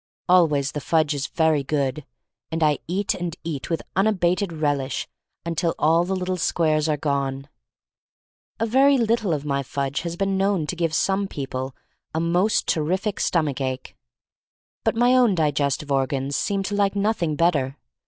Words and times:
Always 0.27 0.71
the 0.71 0.81
fudge 0.81 1.13
is 1.13 1.27
very 1.27 1.63
good, 1.63 2.07
and 2.51 2.63
I 2.63 2.79
eat 2.87 3.13
and 3.13 3.35
eat 3.43 3.69
with 3.69 3.83
unabated 3.95 4.51
relish 4.51 5.07
until 5.45 5.75
all 5.77 6.05
the 6.05 6.15
little 6.15 6.37
squares 6.37 6.89
are 6.89 6.97
gone. 6.97 7.47
A 8.59 8.65
very 8.65 8.97
little 8.97 9.31
of 9.31 9.45
my 9.45 9.61
fudge 9.61 10.01
has 10.01 10.15
been 10.15 10.39
known 10.39 10.65
to 10.65 10.75
give 10.75 10.95
some 10.95 11.27
people 11.27 11.75
a 12.15 12.19
most 12.19 12.65
terrific 12.65 13.17
stom 13.19 13.47
ach 13.49 13.61
ache— 13.61 13.95
^but 14.87 14.95
my 14.95 15.13
own 15.13 15.35
digestive 15.35 15.91
organs 15.91 16.35
seem 16.35 16.63
to 16.63 16.73
like 16.73 16.95
nothing 16.95 17.35
better. 17.35 17.77